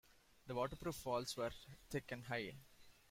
The 0.47 0.55
waterproof 0.55 1.05
walls 1.05 1.37
were 1.37 1.51
thick 1.91 2.11
and 2.11 2.23
high. 2.25 2.55